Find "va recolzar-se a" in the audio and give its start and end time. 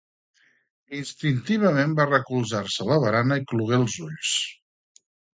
1.99-2.87